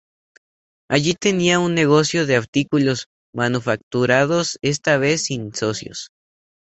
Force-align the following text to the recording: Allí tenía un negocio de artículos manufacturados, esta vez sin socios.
Allí 0.89 1.13
tenía 1.13 1.59
un 1.59 1.75
negocio 1.75 2.25
de 2.25 2.35
artículos 2.35 3.05
manufacturados, 3.35 4.57
esta 4.63 4.97
vez 4.97 5.25
sin 5.25 5.53
socios. 5.53 6.09